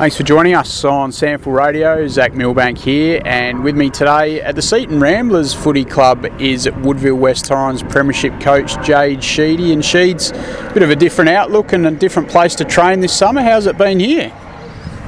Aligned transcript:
Thanks 0.00 0.16
for 0.16 0.22
joining 0.22 0.54
us 0.54 0.82
on 0.82 1.10
SANFL 1.10 1.54
Radio. 1.54 2.08
Zach 2.08 2.32
Milbank 2.32 2.78
here, 2.78 3.20
and 3.26 3.62
with 3.62 3.76
me 3.76 3.90
today 3.90 4.40
at 4.40 4.54
the 4.54 4.62
Seaton 4.62 4.98
Ramblers 4.98 5.52
Footy 5.52 5.84
Club 5.84 6.24
is 6.40 6.66
Woodville 6.70 7.18
West 7.18 7.44
Torrens 7.44 7.82
Premiership 7.82 8.40
coach 8.40 8.82
Jade 8.82 9.22
Sheedy. 9.22 9.74
And 9.74 9.82
Sheeds, 9.82 10.32
a 10.32 10.72
bit 10.72 10.82
of 10.82 10.88
a 10.88 10.96
different 10.96 11.28
outlook 11.28 11.74
and 11.74 11.86
a 11.86 11.90
different 11.90 12.30
place 12.30 12.54
to 12.54 12.64
train 12.64 13.00
this 13.00 13.14
summer. 13.14 13.42
How's 13.42 13.66
it 13.66 13.76
been 13.76 14.00
here? 14.00 14.30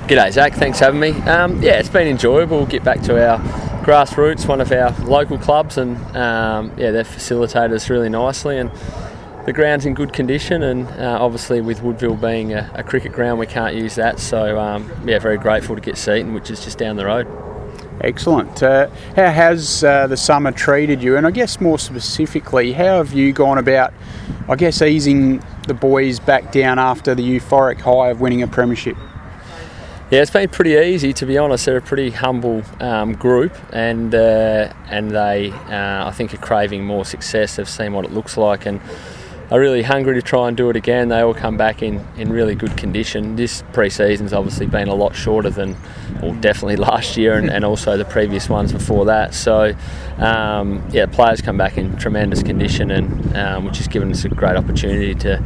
G'day, 0.09 0.31
Zach. 0.31 0.53
Thanks 0.53 0.81
for 0.81 0.85
having 0.85 1.01
me. 1.01 1.13
Um, 1.23 1.63
yeah, 1.63 1.79
it's 1.79 1.89
been 1.89 2.07
enjoyable. 2.07 2.59
We'll 2.59 2.67
get 2.67 2.85
back 2.85 3.01
to 3.05 3.15
our 3.15 3.39
grassroots, 3.85 4.47
one 4.47 4.61
of 4.61 4.71
our 4.73 4.91
local 5.07 5.39
clubs, 5.39 5.79
and 5.79 5.97
um, 6.15 6.71
yeah, 6.77 6.91
they've 6.91 7.09
facilitated 7.09 7.73
us 7.73 7.89
really 7.89 8.11
nicely. 8.11 8.59
And 8.59 8.71
the 9.47 9.53
ground's 9.53 9.87
in 9.87 9.95
good 9.95 10.13
condition, 10.13 10.63
and 10.63 10.89
uh, 10.89 11.19
obviously 11.21 11.61
with 11.61 11.83
Woodville 11.83 12.17
being 12.17 12.53
a, 12.53 12.71
a, 12.75 12.83
cricket 12.83 13.13
ground, 13.13 13.39
we 13.39 13.47
can't 13.47 13.75
use 13.75 13.97
that. 13.97 14.21
So 14.21 14.59
um, 14.59 14.91
yeah, 15.05 15.19
very 15.19 15.39
grateful 15.39 15.75
to 15.75 15.81
get 15.81 15.99
Seaton, 15.99 16.33
which 16.33 16.51
is 16.51 16.65
just 16.65 16.79
down 16.79 16.97
the 16.97 17.07
road. 17.07 17.27
Excellent. 18.01 18.63
Uh, 18.63 18.89
how 19.15 19.31
has 19.31 19.85
uh, 19.85 20.07
the 20.07 20.17
summer 20.17 20.51
treated 20.51 21.03
you? 21.03 21.17
And 21.17 21.27
I 21.27 21.31
guess 21.31 21.61
more 21.61 21.79
specifically, 21.79 22.73
how 22.73 22.97
have 22.97 23.13
you 23.13 23.33
gone 23.33 23.59
about, 23.59 23.93
I 24.49 24.57
guess, 24.57 24.83
easing 24.83 25.43
the 25.69 25.75
boys 25.75 26.19
back 26.19 26.51
down 26.53 26.79
after 26.79 27.15
the 27.15 27.23
euphoric 27.23 27.81
high 27.81 28.11
of 28.11 28.21
winning 28.21 28.43
a 28.43 28.49
premiership? 28.49 28.97
Yeah, 30.11 30.21
it's 30.21 30.31
been 30.31 30.49
pretty 30.49 30.75
easy 30.75 31.13
to 31.15 31.27
be 31.27 31.39
honest. 31.39 31.65
They're 31.65 31.79
a 31.79 31.83
pretty 31.83 32.11
humble 32.11 32.63
um, 32.81 33.15
group, 33.15 33.57
and 33.73 34.15
uh, 34.15 34.73
and 34.89 35.11
they, 35.11 35.51
uh, 35.51 36.07
I 36.07 36.11
think, 36.11 36.35
are 36.35 36.39
craving 36.39 36.85
more 36.85 37.05
success. 37.05 37.57
They've 37.57 37.69
seen 37.69 37.95
what 37.95 38.05
it 38.05 38.13
looks 38.13 38.37
like, 38.37 38.67
and 38.67 38.79
are 39.53 39.61
really 39.61 39.83
hungry 39.83 40.15
to 40.15 40.23
try 40.23 40.49
and 40.49 40.57
do 40.57 40.71
it 40.71 40.77
again. 40.77 41.09
They 41.09 41.21
all 41.21 41.35
come 41.35 41.59
back 41.59 41.83
in, 41.83 42.03
in 42.17 42.33
really 42.33 42.55
good 42.55 42.75
condition. 42.79 43.37
This 43.37 43.63
pre-season's 43.75 44.33
obviously 44.33 44.65
been 44.65 44.89
a 44.89 44.95
lot 44.95 45.15
shorter 45.15 45.51
than, 45.51 45.77
well, 46.23 46.33
definitely 46.37 46.77
last 46.91 47.19
year 47.19 47.35
and, 47.35 47.51
and 47.51 47.63
also 47.63 47.99
the 47.99 48.07
previous 48.07 48.49
ones 48.49 48.73
before 48.73 49.05
that. 49.05 49.35
So, 49.35 49.75
um, 50.17 50.83
yeah, 50.91 51.05
players 51.05 51.43
come 51.43 51.59
back 51.59 51.77
in 51.77 51.95
tremendous 51.99 52.43
condition, 52.43 52.91
and 52.91 53.37
um, 53.37 53.65
which 53.67 53.77
has 53.77 53.89
given 53.89 54.11
us 54.11 54.25
a 54.25 54.31
great 54.31 54.57
opportunity 54.57 55.15
to, 55.17 55.45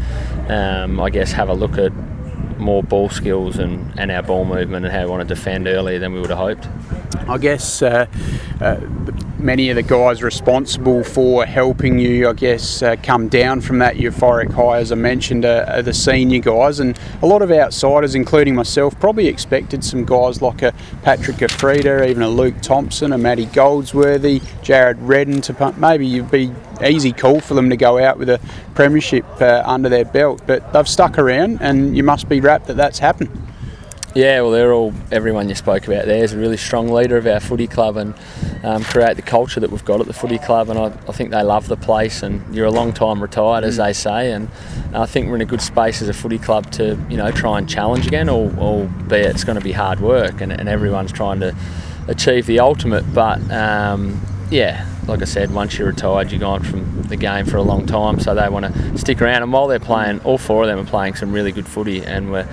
um, 0.48 1.00
I 1.00 1.11
guess, 1.11 1.33
have 1.33 1.48
a 1.48 1.55
look 1.55 1.77
at 1.77 1.92
more 2.59 2.84
ball 2.84 3.09
skills 3.09 3.59
and, 3.59 3.98
and 3.98 4.12
our 4.12 4.22
ball 4.22 4.44
movement 4.44 4.86
and 4.86 4.94
how 4.94 5.03
we 5.03 5.11
want 5.11 5.28
to 5.28 5.34
defend 5.34 5.66
earlier 5.66 5.98
than 5.98 6.12
we 6.12 6.20
would 6.20 6.31
have 6.31 6.38
hoped. 6.38 6.69
I 7.28 7.38
guess 7.38 7.83
uh, 7.83 8.06
uh, 8.61 8.77
many 9.39 9.69
of 9.70 9.77
the 9.77 9.83
guys 9.83 10.22
responsible 10.22 11.05
for 11.05 11.45
helping 11.45 11.98
you, 11.98 12.28
I 12.28 12.33
guess, 12.33 12.83
uh, 12.83 12.97
come 13.03 13.28
down 13.28 13.61
from 13.61 13.78
that 13.78 13.97
euphoric 13.97 14.50
high, 14.53 14.78
as 14.78 14.92
I 14.92 14.95
mentioned, 14.95 15.45
uh, 15.45 15.67
are 15.69 15.83
the 15.83 15.92
senior 15.92 16.41
guys. 16.41 16.81
And 16.81 16.98
a 17.22 17.27
lot 17.27 17.42
of 17.42 17.50
outsiders, 17.50 18.14
including 18.14 18.55
myself, 18.55 18.98
probably 18.98 19.27
expected 19.27 19.84
some 19.84 20.05
guys 20.05 20.41
like 20.41 20.62
a 20.62 20.72
Patrick 21.03 21.37
Giuffreda, 21.37 22.09
even 22.09 22.22
a 22.22 22.28
Luke 22.28 22.61
Thompson, 22.62 23.12
a 23.12 23.19
Matty 23.19 23.47
Goldsworthy, 23.47 24.41
Jared 24.62 24.98
Redden 25.00 25.41
to 25.42 25.75
maybe 25.78 26.06
you'd 26.06 26.31
be 26.31 26.53
easy 26.84 27.12
call 27.12 27.41
for 27.41 27.55
them 27.55 27.70
to 27.70 27.77
go 27.77 27.98
out 27.98 28.19
with 28.19 28.28
a 28.28 28.41
premiership 28.75 29.25
uh, 29.41 29.62
under 29.64 29.89
their 29.89 30.05
belt. 30.05 30.42
But 30.47 30.72
they've 30.72 30.89
stuck 30.89 31.19
around, 31.19 31.59
and 31.61 31.97
you 31.97 32.03
must 32.03 32.28
be 32.28 32.41
rapt 32.41 32.67
that 32.67 32.77
that's 32.77 32.98
happened. 32.98 33.45
Yeah, 34.17 34.41
well, 34.41 34.50
they're 34.50 34.72
all 34.72 34.95
everyone 35.12 35.50
you 35.50 35.55
spoke 35.55 35.86
about. 35.86 36.06
There 36.06 36.25
is 36.25 36.33
a 36.33 36.39
really 36.39 36.56
strong 36.56 36.89
leader 36.89 37.19
of 37.19 37.27
our 37.27 37.39
footy 37.39 37.67
club 37.67 37.98
and 37.98 38.14
um, 38.64 38.83
create 38.83 39.17
the 39.17 39.22
culture 39.22 39.61
that 39.61 39.70
we've 39.70 39.84
got 39.84 40.00
at 40.00 40.06
the 40.06 40.14
footy 40.14 40.39
club. 40.39 40.70
And 40.70 40.78
I, 40.78 40.86
I, 40.86 41.12
think 41.12 41.33
they 41.33 41.42
love 41.42 41.69
the 41.69 41.77
place. 41.77 42.22
And 42.22 42.42
you're 42.55 42.64
a 42.64 42.70
long 42.70 42.94
time 42.94 43.20
retired, 43.20 43.62
as 43.62 43.77
they 43.77 43.92
say. 43.92 44.33
And 44.33 44.48
I 44.94 45.05
think 45.05 45.28
we're 45.28 45.34
in 45.34 45.42
a 45.42 45.44
good 45.44 45.61
space 45.61 46.00
as 46.00 46.09
a 46.09 46.14
footy 46.14 46.39
club 46.39 46.70
to 46.72 46.98
you 47.11 47.19
know 47.19 47.31
try 47.31 47.59
and 47.59 47.69
challenge 47.69 48.06
again, 48.06 48.31
or, 48.31 48.50
albeit 48.53 49.27
it's 49.27 49.44
going 49.44 49.59
to 49.59 49.64
be 49.64 49.72
hard 49.72 50.00
work, 50.00 50.41
and, 50.41 50.50
and 50.50 50.67
everyone's 50.67 51.12
trying 51.12 51.41
to 51.41 51.55
achieve 52.09 52.47
the 52.47 52.59
ultimate. 52.61 53.12
But 53.12 53.39
um, 53.50 54.19
yeah, 54.50 54.89
like 55.06 55.20
I 55.20 55.27
said, 55.27 55.53
once 55.53 55.77
you're 55.77 55.89
retired, 55.89 56.31
you're 56.31 56.41
gone 56.41 56.62
from 56.62 57.03
the 57.03 57.16
game 57.16 57.44
for 57.44 57.59
a 57.59 57.62
long 57.62 57.84
time. 57.84 58.19
So 58.21 58.34
they 58.34 58.48
want 58.48 58.72
to 58.72 58.98
stick 58.98 59.21
around. 59.21 59.43
And 59.43 59.53
while 59.53 59.66
they're 59.66 59.78
playing, 59.78 60.21
all 60.21 60.38
four 60.38 60.62
of 60.62 60.69
them 60.69 60.78
are 60.78 60.88
playing 60.88 61.16
some 61.16 61.33
really 61.33 61.53
good 61.53 61.69
footy, 61.69 62.03
and 62.03 62.33
we're 62.33 62.48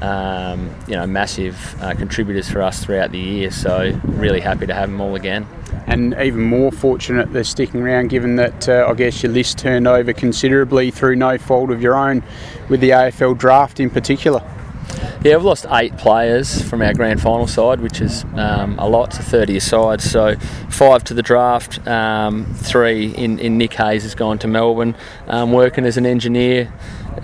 um, 0.00 0.74
you 0.86 0.94
know, 0.94 1.06
massive 1.06 1.76
uh, 1.80 1.94
contributors 1.94 2.50
for 2.50 2.62
us 2.62 2.84
throughout 2.84 3.10
the 3.12 3.18
year. 3.18 3.50
So 3.50 3.98
really 4.04 4.40
happy 4.40 4.66
to 4.66 4.74
have 4.74 4.90
them 4.90 5.00
all 5.00 5.14
again. 5.14 5.46
And 5.86 6.14
even 6.14 6.42
more 6.42 6.70
fortunate 6.70 7.32
they're 7.32 7.44
sticking 7.44 7.82
around, 7.82 8.08
given 8.08 8.36
that 8.36 8.68
uh, 8.68 8.86
I 8.88 8.94
guess 8.94 9.22
your 9.22 9.32
list 9.32 9.58
turned 9.58 9.86
over 9.86 10.12
considerably 10.12 10.90
through 10.90 11.16
no 11.16 11.38
fault 11.38 11.70
of 11.70 11.82
your 11.82 11.94
own, 11.94 12.22
with 12.68 12.80
the 12.80 12.90
AFL 12.90 13.36
draft 13.38 13.80
in 13.80 13.90
particular. 13.90 14.42
Yeah, 15.24 15.34
we've 15.34 15.46
lost 15.46 15.66
eight 15.70 15.98
players 15.98 16.62
from 16.62 16.80
our 16.80 16.94
grand 16.94 17.20
final 17.20 17.48
side, 17.48 17.80
which 17.80 18.00
is 18.00 18.24
um, 18.36 18.78
a 18.78 18.88
lot 18.88 19.10
to 19.12 19.22
30 19.22 19.58
side. 19.58 20.00
So 20.00 20.36
five 20.70 21.02
to 21.04 21.14
the 21.14 21.22
draft, 21.22 21.84
um, 21.88 22.44
three 22.54 23.12
in, 23.16 23.40
in 23.40 23.58
Nick 23.58 23.74
Hayes 23.74 24.04
has 24.04 24.14
gone 24.14 24.38
to 24.38 24.46
Melbourne, 24.46 24.94
um, 25.26 25.50
working 25.50 25.84
as 25.86 25.96
an 25.96 26.06
engineer. 26.06 26.72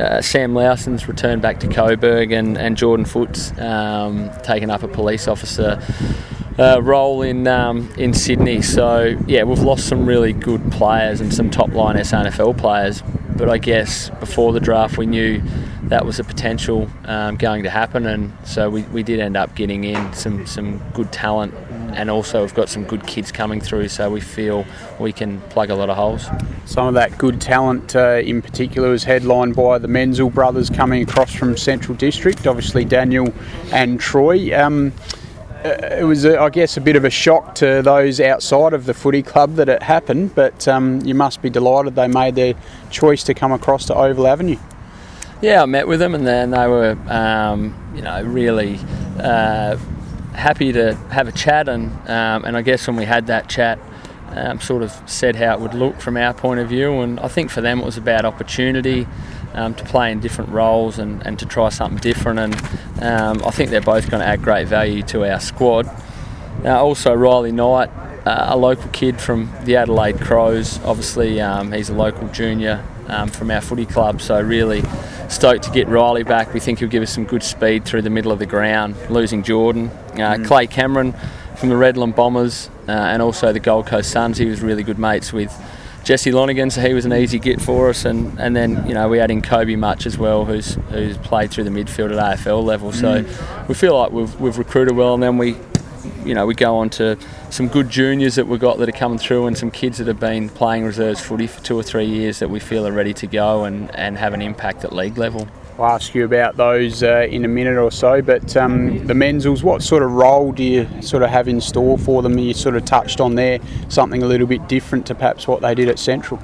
Uh, 0.00 0.20
Sam 0.20 0.54
Lowson's 0.54 1.06
returned 1.06 1.40
back 1.40 1.60
to 1.60 1.68
Coburg, 1.68 2.32
and, 2.32 2.58
and 2.58 2.76
Jordan 2.76 3.06
Foots 3.06 3.56
um, 3.60 4.28
taken 4.42 4.70
up 4.70 4.82
a 4.82 4.88
police 4.88 5.28
officer 5.28 5.80
uh, 6.58 6.82
role 6.82 7.22
in 7.22 7.46
um, 7.46 7.88
in 7.96 8.12
Sydney. 8.12 8.60
So 8.60 9.16
yeah, 9.28 9.44
we've 9.44 9.60
lost 9.60 9.86
some 9.88 10.04
really 10.04 10.32
good 10.32 10.72
players 10.72 11.20
and 11.20 11.32
some 11.32 11.48
top 11.48 11.70
line 11.70 11.94
SANFL 11.94 12.58
players. 12.58 13.04
But 13.36 13.48
I 13.48 13.58
guess 13.58 14.10
before 14.10 14.52
the 14.52 14.60
draft, 14.60 14.98
we 14.98 15.06
knew 15.06 15.42
that 15.88 16.04
was 16.06 16.18
a 16.18 16.24
potential 16.24 16.90
um, 17.04 17.36
going 17.36 17.62
to 17.62 17.70
happen, 17.70 18.06
and 18.06 18.32
so 18.44 18.70
we, 18.70 18.82
we 18.84 19.02
did 19.02 19.20
end 19.20 19.36
up 19.36 19.54
getting 19.54 19.84
in 19.84 20.12
some 20.14 20.46
some 20.46 20.78
good 20.92 21.12
talent, 21.12 21.54
and 21.94 22.10
also 22.10 22.40
we've 22.40 22.54
got 22.54 22.68
some 22.68 22.84
good 22.84 23.06
kids 23.06 23.30
coming 23.30 23.60
through, 23.60 23.88
so 23.88 24.10
we 24.10 24.20
feel 24.20 24.64
we 24.98 25.12
can 25.12 25.40
plug 25.42 25.70
a 25.70 25.74
lot 25.74 25.90
of 25.90 25.96
holes. 25.96 26.26
Some 26.64 26.86
of 26.86 26.94
that 26.94 27.18
good 27.18 27.40
talent, 27.40 27.94
uh, 27.94 28.22
in 28.24 28.40
particular, 28.40 28.88
was 28.88 29.04
headlined 29.04 29.56
by 29.56 29.78
the 29.78 29.88
Menzel 29.88 30.30
brothers 30.30 30.70
coming 30.70 31.02
across 31.02 31.34
from 31.34 31.56
Central 31.56 31.96
District, 31.96 32.46
obviously 32.46 32.84
Daniel 32.84 33.32
and 33.72 34.00
Troy. 34.00 34.58
Um, 34.58 34.92
uh, 35.64 35.98
it 35.98 36.04
was, 36.04 36.26
I 36.26 36.50
guess, 36.50 36.76
a 36.76 36.80
bit 36.80 36.94
of 36.94 37.04
a 37.04 37.10
shock 37.10 37.54
to 37.56 37.80
those 37.80 38.20
outside 38.20 38.74
of 38.74 38.84
the 38.84 38.92
footy 38.92 39.22
club 39.22 39.54
that 39.56 39.68
it 39.68 39.82
happened, 39.82 40.34
but 40.34 40.68
um, 40.68 41.00
you 41.04 41.14
must 41.14 41.40
be 41.40 41.48
delighted 41.48 41.94
they 41.94 42.08
made 42.08 42.34
their 42.34 42.54
choice 42.90 43.24
to 43.24 43.34
come 43.34 43.50
across 43.52 43.86
to 43.86 43.94
Oval 43.94 44.26
Avenue. 44.26 44.58
Yeah, 45.44 45.62
I 45.62 45.66
met 45.66 45.86
with 45.86 46.00
them, 46.00 46.14
and 46.14 46.26
then 46.26 46.52
they 46.52 46.66
were, 46.66 46.96
um, 47.06 47.74
you 47.94 48.00
know, 48.00 48.22
really 48.22 48.80
uh, 49.20 49.76
happy 50.32 50.72
to 50.72 50.94
have 51.10 51.28
a 51.28 51.32
chat. 51.32 51.68
And 51.68 51.90
um, 52.08 52.46
and 52.46 52.56
I 52.56 52.62
guess 52.62 52.86
when 52.86 52.96
we 52.96 53.04
had 53.04 53.26
that 53.26 53.46
chat, 53.46 53.78
um, 54.30 54.58
sort 54.58 54.82
of 54.82 54.90
said 55.04 55.36
how 55.36 55.52
it 55.52 55.60
would 55.60 55.74
look 55.74 56.00
from 56.00 56.16
our 56.16 56.32
point 56.32 56.60
of 56.60 56.70
view. 56.70 57.02
And 57.02 57.20
I 57.20 57.28
think 57.28 57.50
for 57.50 57.60
them 57.60 57.80
it 57.80 57.84
was 57.84 57.98
about 57.98 58.24
opportunity 58.24 59.06
um, 59.52 59.74
to 59.74 59.84
play 59.84 60.10
in 60.10 60.20
different 60.20 60.48
roles 60.48 60.98
and, 60.98 61.20
and 61.26 61.38
to 61.38 61.44
try 61.44 61.68
something 61.68 61.98
different. 61.98 62.38
And 62.38 62.54
um, 63.02 63.42
I 63.46 63.50
think 63.50 63.68
they're 63.68 63.82
both 63.82 64.10
going 64.10 64.22
to 64.22 64.26
add 64.26 64.40
great 64.40 64.66
value 64.66 65.02
to 65.02 65.30
our 65.30 65.40
squad. 65.40 65.86
Uh, 66.64 66.82
also, 66.82 67.12
Riley 67.12 67.52
Knight, 67.52 67.90
uh, 68.24 68.46
a 68.48 68.56
local 68.56 68.88
kid 68.92 69.20
from 69.20 69.52
the 69.64 69.76
Adelaide 69.76 70.22
Crows. 70.22 70.82
Obviously, 70.84 71.38
um, 71.42 71.70
he's 71.70 71.90
a 71.90 71.94
local 71.94 72.28
junior 72.28 72.82
um, 73.08 73.28
from 73.28 73.50
our 73.50 73.60
footy 73.60 73.84
club, 73.84 74.22
so 74.22 74.40
really 74.40 74.82
stoked 75.28 75.64
to 75.64 75.70
get 75.70 75.88
Riley 75.88 76.22
back. 76.22 76.54
We 76.54 76.60
think 76.60 76.78
he'll 76.78 76.88
give 76.88 77.02
us 77.02 77.12
some 77.12 77.24
good 77.24 77.42
speed 77.42 77.84
through 77.84 78.02
the 78.02 78.10
middle 78.10 78.32
of 78.32 78.38
the 78.38 78.46
ground, 78.46 78.96
losing 79.10 79.42
Jordan. 79.42 79.90
Uh, 80.12 80.36
mm. 80.36 80.46
Clay 80.46 80.66
Cameron 80.66 81.14
from 81.56 81.68
the 81.68 81.74
Redland 81.74 82.14
Bombers 82.14 82.68
uh, 82.88 82.92
and 82.92 83.22
also 83.22 83.52
the 83.52 83.60
Gold 83.60 83.86
Coast 83.86 84.10
Suns. 84.10 84.38
He 84.38 84.46
was 84.46 84.60
really 84.60 84.82
good 84.82 84.98
mates 84.98 85.32
with 85.32 85.52
Jesse 86.04 86.32
Lonergan, 86.32 86.70
so 86.70 86.82
he 86.82 86.92
was 86.92 87.06
an 87.06 87.12
easy 87.14 87.38
get 87.38 87.60
for 87.60 87.88
us. 87.88 88.04
And, 88.04 88.38
and 88.38 88.54
then, 88.54 88.86
you 88.86 88.94
know, 88.94 89.08
we 89.08 89.18
had 89.18 89.30
in 89.30 89.40
Kobe 89.40 89.74
Mutch 89.74 90.06
as 90.06 90.18
well, 90.18 90.44
who's 90.44 90.74
who's 90.90 91.16
played 91.18 91.50
through 91.50 91.64
the 91.64 91.70
midfield 91.70 92.16
at 92.16 92.38
AFL 92.38 92.62
level. 92.62 92.92
So 92.92 93.22
mm. 93.22 93.68
we 93.68 93.74
feel 93.74 93.98
like 93.98 94.12
we've, 94.12 94.38
we've 94.38 94.58
recruited 94.58 94.96
well. 94.96 95.14
And 95.14 95.22
then 95.22 95.38
we, 95.38 95.56
you 96.24 96.34
know, 96.34 96.46
we 96.46 96.54
go 96.54 96.76
on 96.76 96.90
to 96.90 97.18
some 97.50 97.68
good 97.68 97.88
juniors 97.88 98.34
that 98.36 98.46
we've 98.46 98.60
got 98.60 98.78
that 98.78 98.88
are 98.88 98.92
coming 98.92 99.18
through 99.18 99.46
and 99.46 99.56
some 99.56 99.70
kids 99.70 99.98
that 99.98 100.06
have 100.06 100.20
been 100.20 100.48
playing 100.48 100.84
reserves 100.84 101.20
footy 101.20 101.46
for 101.46 101.62
two 101.62 101.78
or 101.78 101.82
three 101.82 102.06
years 102.06 102.38
that 102.38 102.48
we 102.48 102.60
feel 102.60 102.86
are 102.86 102.92
ready 102.92 103.14
to 103.14 103.26
go 103.26 103.64
and, 103.64 103.94
and 103.94 104.18
have 104.18 104.34
an 104.34 104.42
impact 104.42 104.84
at 104.84 104.92
league 104.92 105.18
level. 105.18 105.48
I'll 105.78 105.86
ask 105.86 106.14
you 106.14 106.24
about 106.24 106.56
those 106.56 107.02
uh, 107.02 107.26
in 107.28 107.44
a 107.44 107.48
minute 107.48 107.76
or 107.76 107.90
so, 107.90 108.22
but 108.22 108.56
um, 108.56 109.06
the 109.06 109.14
Menzels, 109.14 109.64
what 109.64 109.82
sort 109.82 110.04
of 110.04 110.12
role 110.12 110.52
do 110.52 110.62
you 110.62 110.88
sort 111.02 111.24
of 111.24 111.30
have 111.30 111.48
in 111.48 111.60
store 111.60 111.98
for 111.98 112.22
them? 112.22 112.38
You 112.38 112.54
sort 112.54 112.76
of 112.76 112.84
touched 112.84 113.20
on 113.20 113.34
there 113.34 113.58
something 113.88 114.22
a 114.22 114.26
little 114.26 114.46
bit 114.46 114.68
different 114.68 115.04
to 115.06 115.16
perhaps 115.16 115.48
what 115.48 115.62
they 115.62 115.74
did 115.74 115.88
at 115.88 115.98
Central. 115.98 116.40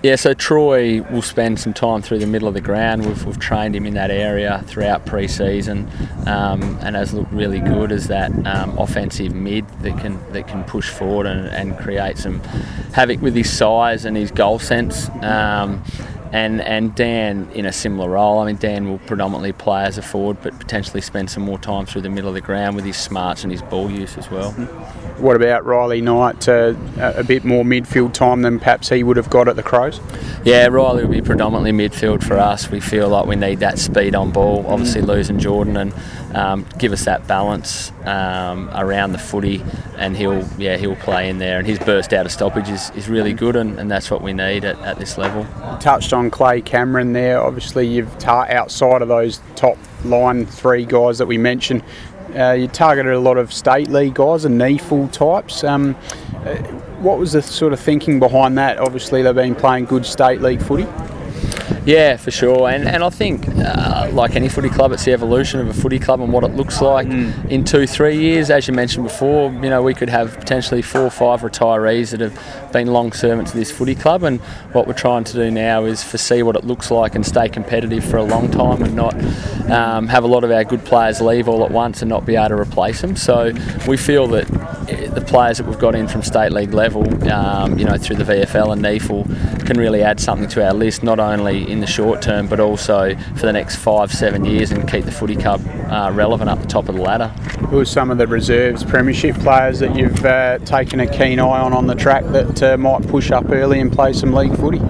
Yeah, 0.00 0.14
so 0.14 0.32
Troy 0.32 1.02
will 1.02 1.22
spend 1.22 1.58
some 1.58 1.74
time 1.74 2.02
through 2.02 2.20
the 2.20 2.26
middle 2.28 2.46
of 2.46 2.54
the 2.54 2.60
ground. 2.60 3.04
We've, 3.04 3.24
we've 3.24 3.38
trained 3.40 3.74
him 3.74 3.84
in 3.84 3.94
that 3.94 4.12
area 4.12 4.62
throughout 4.66 5.04
pre-season, 5.06 5.90
um, 6.24 6.78
and 6.82 6.94
has 6.94 7.12
looked 7.12 7.32
really 7.32 7.58
good 7.58 7.90
as 7.90 8.06
that 8.06 8.30
um, 8.46 8.78
offensive 8.78 9.34
mid 9.34 9.68
that 9.82 9.98
can 9.98 10.20
that 10.32 10.46
can 10.46 10.62
push 10.62 10.88
forward 10.88 11.26
and, 11.26 11.48
and, 11.48 11.76
create 11.78 12.16
some 12.16 12.38
havoc 12.94 13.20
with 13.20 13.34
his 13.34 13.50
size 13.50 14.04
and 14.04 14.16
his 14.16 14.30
goal 14.30 14.60
sense. 14.60 15.08
Um, 15.20 15.82
and 16.32 16.60
and 16.60 16.94
Dan 16.94 17.50
in 17.52 17.66
a 17.66 17.72
similar 17.72 18.10
role. 18.10 18.40
I 18.40 18.46
mean, 18.46 18.56
Dan 18.56 18.88
will 18.88 18.98
predominantly 18.98 19.52
play 19.52 19.84
as 19.84 19.98
a 19.98 20.02
forward, 20.02 20.38
but 20.42 20.58
potentially 20.58 21.00
spend 21.00 21.30
some 21.30 21.42
more 21.42 21.58
time 21.58 21.86
through 21.86 22.02
the 22.02 22.10
middle 22.10 22.28
of 22.28 22.34
the 22.34 22.40
ground 22.40 22.76
with 22.76 22.84
his 22.84 22.96
smarts 22.96 23.42
and 23.42 23.52
his 23.52 23.62
ball 23.62 23.90
use 23.90 24.16
as 24.18 24.30
well. 24.30 24.52
What 25.18 25.36
about 25.36 25.64
Riley 25.64 26.00
Knight? 26.00 26.48
Uh, 26.48 26.74
a 26.96 27.24
bit 27.24 27.44
more 27.44 27.64
midfield 27.64 28.12
time 28.12 28.42
than 28.42 28.58
perhaps 28.58 28.88
he 28.88 29.02
would 29.02 29.16
have 29.16 29.30
got 29.30 29.48
at 29.48 29.56
the 29.56 29.62
Crows. 29.62 30.00
Yeah, 30.44 30.66
Riley 30.66 31.04
will 31.04 31.12
be 31.12 31.22
predominantly 31.22 31.72
midfield 31.72 32.22
for 32.22 32.36
us. 32.36 32.70
We 32.70 32.80
feel 32.80 33.08
like 33.08 33.26
we 33.26 33.36
need 33.36 33.60
that 33.60 33.78
speed 33.78 34.14
on 34.14 34.30
ball. 34.30 34.64
Obviously, 34.66 35.02
losing 35.02 35.38
Jordan 35.38 35.76
and 35.76 35.94
um, 36.34 36.66
give 36.78 36.92
us 36.92 37.04
that 37.06 37.26
balance 37.26 37.90
um, 38.04 38.70
around 38.74 39.12
the 39.12 39.18
footy, 39.18 39.64
and 39.98 40.16
he'll 40.16 40.46
yeah 40.58 40.76
he'll 40.76 40.96
play 40.96 41.28
in 41.28 41.38
there. 41.38 41.58
And 41.58 41.66
his 41.66 41.78
burst 41.78 42.12
out 42.12 42.26
of 42.26 42.32
stoppage 42.32 42.68
is, 42.68 42.90
is 42.90 43.08
really 43.08 43.32
good, 43.32 43.56
and, 43.56 43.78
and 43.78 43.90
that's 43.90 44.10
what 44.10 44.22
we 44.22 44.32
need 44.32 44.64
at, 44.64 44.78
at 44.80 44.98
this 44.98 45.18
level. 45.18 45.46
Touched 45.80 46.12
on 46.12 46.30
Clay 46.30 46.60
Cameron 46.60 47.12
there. 47.12 47.42
Obviously, 47.42 47.86
you've 47.86 48.16
tar- 48.18 48.50
outside 48.50 49.02
of 49.02 49.08
those 49.08 49.40
top 49.56 49.76
line 50.04 50.46
three 50.46 50.84
guys 50.84 51.18
that 51.18 51.26
we 51.26 51.38
mentioned. 51.38 51.82
Uh, 52.36 52.52
you 52.52 52.68
targeted 52.68 53.14
a 53.14 53.18
lot 53.18 53.38
of 53.38 53.52
state 53.52 53.88
league 53.88 54.14
guys 54.14 54.44
and 54.44 54.60
NEAFL 54.60 55.10
types. 55.12 55.64
Um, 55.64 55.96
uh, 56.44 56.56
what 57.00 57.18
was 57.18 57.32
the 57.32 57.40
sort 57.40 57.72
of 57.72 57.80
thinking 57.80 58.20
behind 58.20 58.58
that? 58.58 58.78
Obviously, 58.78 59.22
they've 59.22 59.34
been 59.34 59.54
playing 59.54 59.86
good 59.86 60.04
state 60.04 60.40
league 60.42 60.62
footy. 60.62 60.86
Yeah, 61.84 62.16
for 62.16 62.30
sure. 62.30 62.68
And 62.68 62.88
and 62.88 63.02
I 63.02 63.10
think, 63.10 63.48
uh, 63.48 64.10
like 64.12 64.36
any 64.36 64.48
footy 64.48 64.68
club, 64.68 64.92
it's 64.92 65.04
the 65.04 65.12
evolution 65.12 65.60
of 65.60 65.68
a 65.68 65.74
footy 65.74 65.98
club 65.98 66.20
and 66.20 66.32
what 66.32 66.44
it 66.44 66.54
looks 66.54 66.80
like 66.80 67.06
mm. 67.06 67.50
in 67.50 67.64
two, 67.64 67.86
three 67.86 68.18
years. 68.18 68.50
As 68.50 68.68
you 68.68 68.74
mentioned 68.74 69.04
before, 69.04 69.52
you 69.52 69.70
know, 69.70 69.82
we 69.82 69.94
could 69.94 70.08
have 70.08 70.38
potentially 70.38 70.82
four 70.82 71.02
or 71.02 71.10
five 71.10 71.40
retirees 71.42 72.10
that 72.10 72.20
have 72.20 72.72
been 72.72 72.88
long 72.88 73.12
servants 73.12 73.52
of 73.52 73.58
this 73.58 73.70
footy 73.70 73.94
club. 73.94 74.22
And 74.22 74.40
what 74.72 74.86
we're 74.86 74.92
trying 74.92 75.24
to 75.24 75.32
do 75.32 75.50
now 75.50 75.84
is 75.84 76.02
foresee 76.02 76.42
what 76.42 76.56
it 76.56 76.64
looks 76.64 76.90
like 76.90 77.14
and 77.14 77.24
stay 77.24 77.48
competitive 77.48 78.04
for 78.04 78.16
a 78.16 78.24
long 78.24 78.50
time 78.50 78.82
and 78.82 78.94
not 78.94 79.14
um, 79.70 80.08
have 80.08 80.24
a 80.24 80.28
lot 80.28 80.44
of 80.44 80.50
our 80.50 80.64
good 80.64 80.84
players 80.84 81.20
leave 81.20 81.48
all 81.48 81.64
at 81.64 81.70
once 81.70 82.02
and 82.02 82.08
not 82.08 82.26
be 82.26 82.36
able 82.36 82.48
to 82.48 82.56
replace 82.56 83.00
them. 83.00 83.16
So 83.16 83.52
we 83.86 83.96
feel 83.96 84.26
that 84.28 84.46
the 85.14 85.20
players 85.20 85.58
that 85.58 85.66
we've 85.66 85.78
got 85.78 85.94
in 85.94 86.08
from 86.08 86.22
state 86.22 86.52
league 86.52 86.72
level, 86.72 87.02
um, 87.30 87.78
you 87.78 87.84
know, 87.84 87.96
through 87.96 88.16
the 88.16 88.24
VFL 88.24 88.72
and 88.72 88.82
NEAFL, 88.82 89.66
can 89.66 89.78
really 89.78 90.02
add 90.02 90.20
something 90.20 90.48
to 90.48 90.66
our 90.66 90.74
list, 90.74 91.02
not 91.02 91.18
only 91.18 91.70
in 91.70 91.80
the 91.80 91.86
short 91.86 92.22
term, 92.22 92.46
but 92.46 92.60
also 92.60 93.14
for 93.36 93.46
the 93.46 93.52
next 93.52 93.76
five, 93.76 94.12
seven 94.12 94.44
years 94.44 94.70
and 94.70 94.88
keep 94.88 95.04
the 95.04 95.12
footy 95.12 95.36
club 95.36 95.60
uh, 95.90 96.10
relevant 96.12 96.50
up 96.50 96.60
the 96.60 96.66
top 96.66 96.88
of 96.88 96.96
the 96.96 97.02
ladder. 97.02 97.28
Who 97.68 97.80
are 97.80 97.84
some 97.84 98.10
of 98.10 98.18
the 98.18 98.26
reserves 98.26 98.84
premiership 98.84 99.36
players 99.36 99.78
that 99.80 99.94
you've 99.96 100.24
uh, 100.24 100.58
taken 100.60 101.00
a 101.00 101.06
keen 101.06 101.38
eye 101.38 101.60
on 101.60 101.72
on 101.72 101.86
the 101.86 101.94
track 101.94 102.24
that 102.26 102.62
uh, 102.62 102.76
might 102.76 103.06
push 103.08 103.30
up 103.30 103.50
early 103.50 103.80
and 103.80 103.92
play 103.92 104.12
some 104.12 104.32
league 104.32 104.56
footy? 104.56 104.80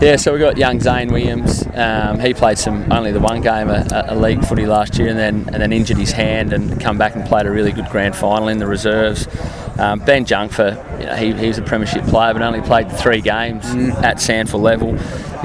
Yeah, 0.00 0.16
so 0.16 0.34
we 0.34 0.38
got 0.38 0.58
young 0.58 0.78
Zane 0.78 1.10
Williams. 1.10 1.66
Um, 1.74 2.20
he 2.20 2.34
played 2.34 2.58
some 2.58 2.92
only 2.92 3.12
the 3.12 3.20
one 3.20 3.40
game 3.40 3.70
a, 3.70 4.14
league 4.14 4.44
footy 4.44 4.66
last 4.66 4.98
year, 4.98 5.08
and 5.08 5.18
then 5.18 5.48
and 5.54 5.62
then 5.62 5.72
injured 5.72 5.96
his 5.96 6.12
hand 6.12 6.52
and 6.52 6.78
come 6.78 6.98
back 6.98 7.16
and 7.16 7.24
played 7.24 7.46
a 7.46 7.50
really 7.50 7.72
good 7.72 7.86
grand 7.86 8.14
final 8.14 8.48
in 8.48 8.58
the 8.58 8.66
reserves. 8.66 9.26
Um, 9.78 10.00
ben 10.00 10.26
Junkfer, 10.26 11.00
you 11.00 11.06
know, 11.06 11.14
he, 11.14 11.32
he 11.32 11.48
was 11.48 11.56
a 11.56 11.62
premiership 11.62 12.04
player, 12.04 12.34
but 12.34 12.42
only 12.42 12.60
played 12.60 12.92
three 12.92 13.22
games 13.22 13.64
mm. 13.64 13.94
at 14.02 14.18
SANFL 14.18 14.60
level. 14.60 14.92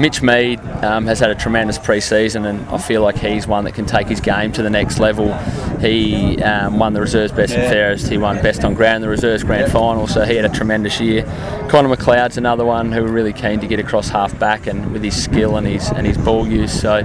Mitch 0.00 0.22
Mead 0.22 0.60
um, 0.82 1.06
has 1.06 1.20
had 1.20 1.30
a 1.30 1.34
tremendous 1.34 1.78
pre-season, 1.78 2.44
and 2.46 2.66
I 2.68 2.78
feel 2.78 3.02
like 3.02 3.16
he's 3.16 3.46
one 3.46 3.64
that 3.64 3.74
can 3.74 3.86
take 3.86 4.08
his 4.08 4.20
game 4.20 4.52
to 4.52 4.62
the 4.62 4.70
next 4.70 4.98
level. 4.98 5.32
He 5.78 6.42
um, 6.42 6.78
won 6.78 6.92
the 6.92 7.00
reserves 7.00 7.32
best 7.32 7.54
and 7.54 7.70
fairest. 7.70 8.08
He 8.08 8.18
won 8.18 8.40
best 8.42 8.64
on 8.64 8.74
ground 8.74 8.96
in 8.96 9.02
the 9.02 9.08
reserves 9.08 9.44
grand 9.44 9.70
final, 9.70 10.06
so 10.06 10.24
he 10.24 10.36
had 10.36 10.44
a 10.44 10.48
tremendous 10.48 11.00
year. 11.00 11.24
Connor 11.68 11.94
McLeod's 11.94 12.36
another 12.36 12.64
one 12.64 12.92
who 12.92 13.02
we're 13.02 13.12
really 13.12 13.32
keen 13.32 13.60
to 13.60 13.66
get 13.66 13.80
across 13.80 14.08
half 14.08 14.38
back 14.38 14.66
and 14.66 14.92
with 14.92 15.02
his 15.02 15.20
skill 15.22 15.56
and 15.56 15.66
his 15.66 15.88
and 15.90 16.06
his 16.06 16.18
ball 16.18 16.46
use. 16.46 16.78
So, 16.78 16.98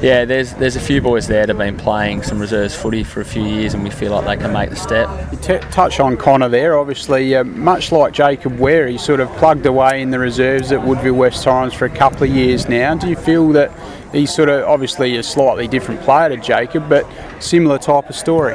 yeah, 0.00 0.24
there's 0.24 0.54
there's 0.54 0.76
a 0.76 0.80
few 0.80 1.00
boys 1.00 1.26
there 1.26 1.46
that 1.46 1.48
have 1.48 1.58
been 1.58 1.76
playing 1.76 2.22
some 2.22 2.38
reserves 2.38 2.74
footy 2.74 3.04
for 3.04 3.20
a 3.20 3.24
few 3.24 3.44
years, 3.44 3.74
and 3.74 3.82
we 3.82 3.90
feel 3.90 4.12
like 4.12 4.26
they 4.26 4.42
can 4.42 4.52
make 4.52 4.70
the 4.70 4.76
step. 4.76 5.08
You 5.32 5.38
t- 5.38 5.58
touch 5.70 6.00
on 6.00 6.16
Connor 6.16 6.48
there, 6.48 6.78
obviously, 6.78 7.34
uh, 7.34 7.44
much 7.44 7.92
like 7.92 8.12
Jacob 8.12 8.58
Wehr, 8.58 8.88
he 8.88 8.98
sort 8.98 9.20
of 9.20 9.28
plugged 9.36 9.66
away 9.66 10.02
in 10.02 10.10
the 10.10 10.18
reserves 10.18 10.72
at 10.72 10.82
Woodville 10.82 11.14
West 11.14 11.42
Torrens 11.42 11.74
for 11.74 11.86
a 11.86 11.90
couple 11.90 12.24
of 12.24 12.29
years 12.30 12.68
now. 12.68 12.94
Do 12.94 13.08
you 13.08 13.16
feel 13.16 13.48
that 13.50 13.70
he's 14.12 14.34
sort 14.34 14.48
of 14.48 14.64
obviously 14.64 15.16
a 15.16 15.22
slightly 15.22 15.68
different 15.68 16.00
player 16.02 16.28
to 16.30 16.36
Jacob, 16.36 16.88
but 16.88 17.06
similar 17.40 17.78
type 17.78 18.08
of 18.08 18.16
story? 18.16 18.54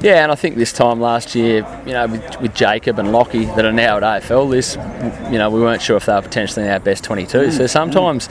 Yeah, 0.00 0.22
and 0.22 0.30
I 0.30 0.36
think 0.36 0.54
this 0.54 0.72
time 0.72 1.00
last 1.00 1.34
year, 1.34 1.66
you 1.84 1.92
know, 1.92 2.06
with, 2.06 2.40
with 2.40 2.54
Jacob 2.54 3.00
and 3.00 3.10
Lockie 3.10 3.46
that 3.46 3.64
are 3.64 3.72
now 3.72 3.96
at 3.96 4.22
AFL, 4.22 4.48
this, 4.50 4.76
you 5.32 5.38
know, 5.38 5.50
we 5.50 5.60
weren't 5.60 5.82
sure 5.82 5.96
if 5.96 6.06
they 6.06 6.12
were 6.14 6.22
potentially 6.22 6.68
our 6.68 6.78
best 6.78 7.04
22. 7.04 7.38
Mm. 7.38 7.56
So 7.56 7.66
sometimes. 7.66 8.28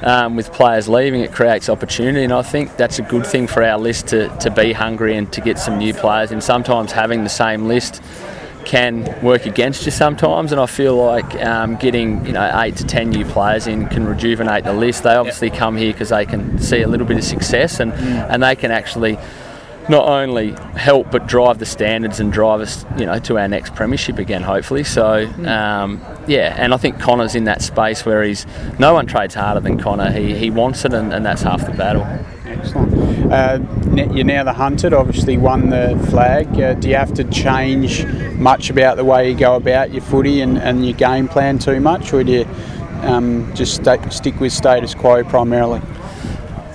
Um, 0.00 0.36
with 0.36 0.52
players 0.52 0.88
leaving, 0.88 1.22
it 1.22 1.32
creates 1.32 1.68
opportunity, 1.68 2.22
and 2.22 2.32
I 2.32 2.42
think 2.42 2.76
that's 2.76 3.00
a 3.00 3.02
good 3.02 3.26
thing 3.26 3.48
for 3.48 3.64
our 3.64 3.76
list 3.76 4.06
to, 4.08 4.28
to 4.38 4.48
be 4.48 4.72
hungry 4.72 5.16
and 5.16 5.32
to 5.32 5.40
get 5.40 5.58
some 5.58 5.76
new 5.76 5.92
players. 5.92 6.30
And 6.30 6.40
sometimes 6.40 6.92
having 6.92 7.24
the 7.24 7.28
same 7.28 7.66
list 7.66 8.00
can 8.68 9.22
work 9.22 9.46
against 9.46 9.86
you 9.86 9.90
sometimes, 9.90 10.52
and 10.52 10.60
I 10.60 10.66
feel 10.66 10.94
like 10.94 11.34
um, 11.42 11.76
getting 11.76 12.24
you 12.26 12.32
know 12.32 12.60
eight 12.60 12.76
to 12.76 12.84
ten 12.84 13.08
new 13.08 13.24
players 13.24 13.66
in 13.66 13.88
can 13.88 14.04
rejuvenate 14.04 14.64
the 14.64 14.74
list. 14.74 15.04
They 15.04 15.14
obviously 15.14 15.48
come 15.48 15.78
here 15.78 15.92
because 15.92 16.10
they 16.10 16.26
can 16.26 16.58
see 16.58 16.82
a 16.82 16.86
little 16.86 17.06
bit 17.06 17.16
of 17.16 17.24
success, 17.24 17.80
and 17.80 17.92
mm. 17.92 18.26
and 18.30 18.42
they 18.42 18.54
can 18.54 18.70
actually 18.70 19.18
not 19.88 20.06
only 20.06 20.52
help 20.76 21.10
but 21.10 21.26
drive 21.26 21.58
the 21.58 21.66
standards 21.66 22.20
and 22.20 22.32
drive 22.32 22.60
us, 22.60 22.84
you 22.98 23.06
know, 23.06 23.18
to 23.20 23.38
our 23.38 23.48
next 23.48 23.74
premiership 23.74 24.18
again, 24.18 24.42
hopefully. 24.42 24.84
So, 24.84 25.26
mm. 25.26 25.48
um, 25.48 26.00
yeah, 26.26 26.54
and 26.58 26.74
I 26.74 26.76
think 26.76 27.00
Connor's 27.00 27.34
in 27.34 27.44
that 27.44 27.62
space 27.62 28.04
where 28.04 28.22
he's 28.22 28.46
no 28.78 28.94
one 28.94 29.06
trades 29.06 29.34
harder 29.34 29.60
than 29.60 29.78
Connor. 29.78 30.10
He 30.10 30.36
he 30.36 30.50
wants 30.50 30.84
it, 30.84 30.92
and, 30.92 31.12
and 31.12 31.24
that's 31.24 31.42
half 31.42 31.64
the 31.64 31.72
battle. 31.72 32.02
Excellent. 32.44 33.32
Uh, 33.32 33.58
you're 34.12 34.24
now 34.24 34.42
the 34.42 34.52
hunted, 34.52 34.92
obviously 34.94 35.36
won 35.36 35.68
the 35.68 36.06
flag. 36.10 36.48
Uh, 36.58 36.74
do 36.74 36.88
you 36.88 36.96
have 36.96 37.12
to 37.14 37.24
change 37.24 38.06
much 38.36 38.70
about 38.70 38.96
the 38.96 39.04
way 39.04 39.30
you 39.30 39.36
go 39.36 39.54
about 39.54 39.92
your 39.92 40.02
footy 40.02 40.40
and, 40.40 40.58
and 40.58 40.84
your 40.84 40.96
game 40.96 41.28
plan 41.28 41.58
too 41.58 41.80
much, 41.80 42.12
or 42.12 42.24
do 42.24 42.32
you 42.32 42.46
um, 43.02 43.54
just 43.54 43.84
st- 43.84 44.12
stick 44.12 44.40
with 44.40 44.52
status 44.52 44.94
quo 44.94 45.24
primarily? 45.24 45.80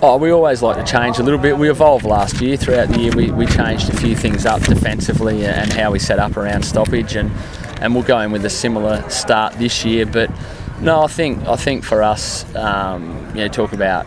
Oh, 0.05 0.17
we 0.17 0.31
always 0.31 0.61
like 0.61 0.75
to 0.75 0.83
change 0.83 1.17
a 1.19 1.23
little 1.23 1.39
bit. 1.39 1.57
We 1.57 1.69
evolved 1.69 2.03
last 2.03 2.41
year. 2.41 2.57
Throughout 2.57 2.89
the 2.89 2.99
year, 2.99 3.15
we, 3.15 3.31
we 3.31 3.45
changed 3.45 3.89
a 3.89 3.95
few 3.95 4.17
things 4.17 4.45
up 4.45 4.61
defensively 4.61 5.45
and 5.45 5.71
how 5.71 5.91
we 5.91 5.99
set 5.99 6.19
up 6.19 6.35
around 6.35 6.63
stoppage, 6.63 7.15
and, 7.15 7.31
and 7.79 7.95
we'll 7.95 8.03
go 8.03 8.19
in 8.19 8.33
with 8.33 8.43
a 8.43 8.49
similar 8.49 9.09
start 9.09 9.53
this 9.53 9.85
year. 9.85 10.05
But 10.05 10.29
no, 10.81 11.03
I 11.03 11.07
think 11.07 11.47
I 11.47 11.55
think 11.55 11.85
for 11.85 12.03
us, 12.03 12.53
um, 12.53 13.29
you 13.29 13.43
know, 13.43 13.47
talk 13.47 13.71
about 13.71 14.05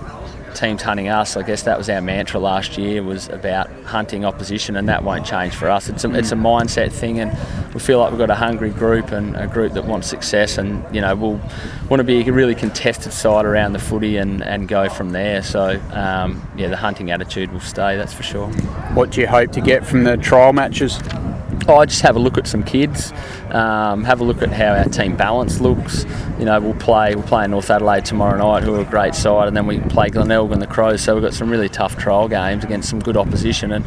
teams 0.54 0.82
hunting 0.82 1.08
us. 1.08 1.34
I 1.34 1.42
guess 1.42 1.62
that 1.62 1.78
was 1.78 1.88
our 1.88 2.02
mantra 2.02 2.40
last 2.40 2.76
year 2.76 3.02
was 3.02 3.30
about 3.30 3.65
hunting 3.86 4.24
opposition, 4.24 4.76
and 4.76 4.88
that 4.88 5.02
won't 5.04 5.24
change 5.24 5.54
for 5.54 5.70
us. 5.70 5.88
It's 5.88 6.04
a, 6.04 6.14
it's 6.14 6.32
a 6.32 6.36
mindset 6.36 6.92
thing, 6.92 7.20
and 7.20 7.30
we 7.72 7.80
feel 7.80 7.98
like 7.98 8.10
we've 8.10 8.18
got 8.18 8.30
a 8.30 8.34
hungry 8.34 8.70
group 8.70 9.12
and 9.12 9.36
a 9.36 9.46
group 9.46 9.72
that 9.74 9.84
wants 9.84 10.08
success, 10.08 10.58
and 10.58 10.84
you 10.94 11.00
know 11.00 11.14
we'll 11.14 11.40
want 11.88 12.00
to 12.00 12.04
be 12.04 12.26
a 12.26 12.32
really 12.32 12.54
contested 12.54 13.12
side 13.12 13.44
around 13.44 13.72
the 13.72 13.78
footy 13.78 14.16
and, 14.16 14.42
and 14.42 14.68
go 14.68 14.88
from 14.88 15.10
there. 15.10 15.42
So 15.42 15.80
um, 15.92 16.46
yeah, 16.56 16.68
the 16.68 16.76
hunting 16.76 17.10
attitude 17.10 17.52
will 17.52 17.60
stay. 17.60 17.96
That's 17.96 18.12
for 18.12 18.22
sure. 18.22 18.48
What 18.94 19.10
do 19.10 19.20
you 19.20 19.26
hope 19.26 19.52
to 19.52 19.60
get 19.60 19.86
from 19.86 20.04
the 20.04 20.16
trial 20.16 20.52
matches? 20.52 20.98
Oh, 21.68 21.84
just 21.84 22.02
have 22.02 22.16
a 22.16 22.18
look 22.18 22.38
at 22.38 22.46
some 22.46 22.62
kids, 22.62 23.12
um, 23.50 24.04
have 24.04 24.20
a 24.20 24.24
look 24.24 24.42
at 24.42 24.52
how 24.52 24.74
our 24.74 24.84
team 24.84 25.16
balance 25.16 25.60
looks. 25.60 26.04
You 26.38 26.44
know, 26.44 26.60
we'll 26.60 26.74
play 26.74 27.14
we'll 27.14 27.24
play 27.24 27.46
North 27.46 27.70
Adelaide 27.70 28.04
tomorrow 28.04 28.36
night, 28.38 28.62
who 28.62 28.74
are 28.74 28.80
a 28.80 28.84
great 28.84 29.14
side, 29.14 29.48
and 29.48 29.56
then 29.56 29.66
we 29.66 29.80
play 29.80 30.08
Glenelg 30.08 30.52
and 30.52 30.62
the 30.62 30.66
Crows. 30.66 31.02
So 31.02 31.14
we've 31.14 31.24
got 31.24 31.34
some 31.34 31.50
really 31.50 31.68
tough 31.68 31.96
trial 31.96 32.28
games 32.28 32.64
against 32.64 32.88
some 32.88 33.00
good 33.00 33.16
opposition 33.16 33.72
and. 33.72 33.84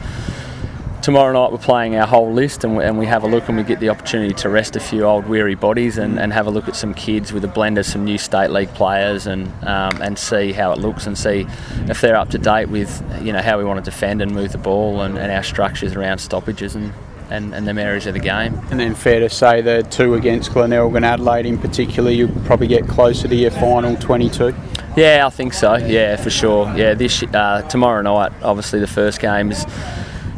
Tomorrow 1.01 1.31
night 1.31 1.53
we're 1.53 1.59
playing 1.59 1.95
our 1.95 2.05
whole 2.05 2.33
list 2.33 2.65
and 2.65 2.75
we, 2.75 2.83
and 2.83 2.99
we 2.99 3.05
have 3.05 3.23
a 3.23 3.27
look 3.27 3.47
and 3.47 3.57
we 3.57 3.63
get 3.63 3.79
the 3.79 3.87
opportunity 3.87 4.33
to 4.33 4.49
rest 4.49 4.75
a 4.75 4.81
few 4.81 5.05
old 5.05 5.25
weary 5.27 5.55
bodies 5.55 5.97
and, 5.97 6.19
and 6.19 6.33
have 6.33 6.45
a 6.45 6.49
look 6.49 6.67
at 6.67 6.75
some 6.75 6.93
kids 6.93 7.31
with 7.31 7.43
a 7.45 7.47
blend 7.47 7.77
of 7.77 7.85
some 7.85 8.03
new 8.03 8.17
state 8.17 8.49
league 8.49 8.71
players 8.73 9.25
and 9.25 9.47
um, 9.63 9.99
and 10.01 10.19
see 10.19 10.51
how 10.51 10.73
it 10.73 10.77
looks 10.77 11.07
and 11.07 11.17
see 11.17 11.47
if 11.87 12.01
they're 12.01 12.17
up 12.17 12.29
to 12.31 12.37
date 12.37 12.67
with 12.67 13.01
you 13.23 13.31
know 13.31 13.41
how 13.41 13.57
we 13.57 13.63
want 13.63 13.83
to 13.83 13.89
defend 13.89 14.21
and 14.21 14.35
move 14.35 14.51
the 14.51 14.57
ball 14.57 15.01
and, 15.01 15.17
and 15.17 15.31
our 15.31 15.41
structures 15.41 15.95
around 15.95 16.17
stoppages 16.17 16.75
and 16.75 16.93
and, 17.29 17.53
and 17.53 17.67
them 17.67 17.77
areas 17.77 18.07
of 18.07 18.13
the 18.13 18.19
game. 18.19 18.59
And 18.71 18.79
then 18.79 18.95
fair 18.95 19.19
to 19.19 19.29
say 19.29 19.61
the 19.61 19.83
two 19.83 20.15
against 20.15 20.51
Glenelg 20.51 20.95
and 20.95 21.05
Adelaide 21.05 21.45
in 21.45 21.57
particular, 21.57 22.11
you'll 22.11 22.29
probably 22.45 22.67
get 22.67 22.87
closer 22.87 23.27
to 23.27 23.35
your 23.35 23.51
final 23.51 23.95
22. 23.95 24.53
Yeah, 24.97 25.25
I 25.25 25.29
think 25.29 25.53
so. 25.53 25.75
Yeah, 25.75 26.15
for 26.15 26.29
sure. 26.29 26.73
Yeah, 26.75 26.93
this 26.93 27.23
uh, 27.23 27.61
tomorrow 27.63 28.01
night, 28.01 28.31
obviously 28.41 28.79
the 28.79 28.87
first 28.87 29.19
game 29.19 29.51
is 29.51 29.65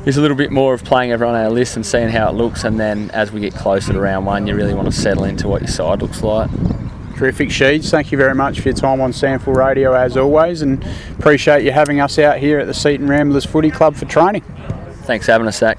is 0.06 0.18
a 0.18 0.22
little 0.22 0.36
bit 0.36 0.52
more 0.52 0.74
of 0.74 0.84
playing 0.84 1.12
everyone 1.12 1.36
on 1.36 1.42
our 1.42 1.52
list 1.52 1.76
and 1.76 1.86
seeing 1.86 2.10
how 2.10 2.28
it 2.28 2.34
looks, 2.34 2.64
and 2.64 2.80
then 2.80 3.12
as 3.12 3.32
we 3.32 3.40
get 3.40 3.54
closer 3.54 3.94
to 3.94 4.00
round 4.00 4.26
one, 4.26 4.48
you 4.48 4.56
really 4.56 4.74
want 4.74 4.88
to 4.88 4.92
settle 4.92 5.26
into 5.26 5.48
what 5.48 5.62
your 5.62 5.68
side 5.68 6.02
looks 6.02 6.24
like. 6.24 6.50
Terrific, 7.16 7.50
Sheeds. 7.50 7.92
Thank 7.92 8.12
you 8.12 8.18
very 8.18 8.34
much 8.34 8.62
for 8.62 8.70
your 8.70 8.76
time 8.76 9.00
on 9.00 9.12
SANFL 9.12 9.56
Radio 9.56 9.94
as 9.94 10.18
always, 10.18 10.64
and 10.64 10.84
appreciate 11.20 11.64
you 11.64 11.72
having 11.72 12.00
us 12.00 12.18
out 12.18 12.40
here 12.40 12.58
at 12.58 12.66
the 12.66 12.74
Seaton 12.74 13.08
Ramblers 13.08 13.46
Footy 13.46 13.70
Club 13.70 13.96
for 13.96 14.06
training. 14.06 14.42
Thanks 15.04 15.28
for 15.28 15.34
having 15.34 15.48
us, 15.48 15.60
Zach. 15.60 15.78